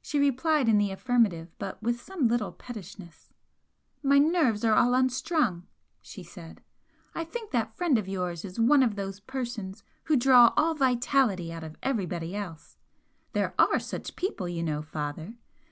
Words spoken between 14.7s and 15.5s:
father!